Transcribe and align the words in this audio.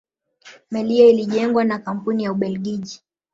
meli 0.71 0.93
hiyo 0.93 1.09
ilijengwa 1.09 1.63
na 1.63 1.79
kampuni 1.79 2.23
ya 2.23 2.31
ubelgiji 2.31 3.01